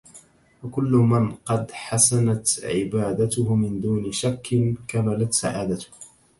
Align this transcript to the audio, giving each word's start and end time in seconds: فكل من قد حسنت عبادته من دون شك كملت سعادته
فكل 0.63 0.91
من 0.93 1.31
قد 1.31 1.71
حسنت 1.71 2.47
عبادته 2.63 3.55
من 3.55 3.81
دون 3.81 4.11
شك 4.11 4.73
كملت 4.87 5.33
سعادته 5.33 5.87